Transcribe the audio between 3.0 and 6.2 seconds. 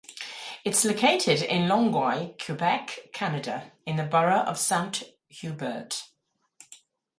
Canada, in the borough of Saint-Hubert.